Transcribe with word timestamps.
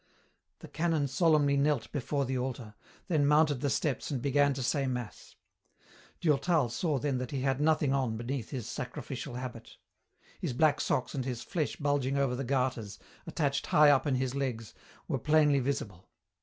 The 0.61 0.67
canon 0.67 1.07
solemnly 1.07 1.55
knelt 1.57 1.91
before 1.91 2.25
the 2.25 2.35
altar, 2.35 2.73
then 3.07 3.27
mounted 3.27 3.61
the 3.61 3.69
steps 3.69 4.09
and 4.09 4.19
began 4.19 4.51
to 4.55 4.63
say 4.63 4.87
mass. 4.87 5.35
Durtal 6.19 6.69
saw 6.69 6.97
then 6.97 7.19
that 7.19 7.29
he 7.29 7.41
had 7.41 7.61
nothing 7.61 7.93
on 7.93 8.17
beneath 8.17 8.49
his 8.49 8.67
sacrificial 8.67 9.35
habit. 9.35 9.77
His 10.39 10.53
black 10.53 10.81
socks 10.81 11.13
and 11.13 11.23
his 11.23 11.43
flesh 11.43 11.75
bulging 11.75 12.17
over 12.17 12.35
the 12.35 12.43
garters, 12.43 12.97
attached 13.27 13.67
high 13.67 13.91
up 13.91 14.07
on 14.07 14.15
his 14.15 14.33
legs, 14.33 14.73
were 15.07 15.19
plainly 15.19 15.59
visible. 15.59 16.09